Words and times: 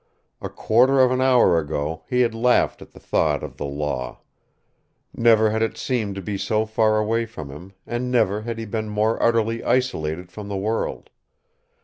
A 0.41 0.49
quarter 0.49 0.99
of 0.99 1.11
an 1.11 1.21
hour 1.21 1.59
ago 1.59 2.01
he 2.09 2.21
had 2.21 2.33
laughed 2.33 2.81
at 2.81 2.89
the 2.89 2.99
thought 2.99 3.43
of 3.43 3.57
the 3.57 3.67
law. 3.67 4.21
Never 5.13 5.51
had 5.51 5.61
it 5.61 5.77
seemed 5.77 6.15
to 6.15 6.23
be 6.23 6.39
so 6.39 6.65
far 6.65 6.97
away 6.97 7.27
from 7.27 7.51
him, 7.51 7.73
and 7.85 8.09
never 8.09 8.41
had 8.41 8.57
he 8.57 8.65
been 8.65 8.89
more 8.89 9.21
utterly 9.21 9.63
isolated 9.63 10.31
from 10.31 10.47
the 10.47 10.57
world. 10.57 11.11